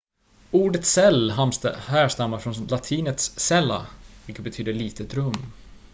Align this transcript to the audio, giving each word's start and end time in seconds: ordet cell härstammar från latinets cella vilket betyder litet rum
ordet 0.51 0.85
cell 0.85 1.31
härstammar 1.75 2.37
från 2.37 2.67
latinets 2.67 3.39
cella 3.39 3.87
vilket 4.25 4.43
betyder 4.43 4.73
litet 4.73 5.13
rum 5.13 5.51